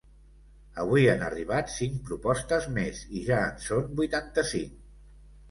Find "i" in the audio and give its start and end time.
3.21-3.23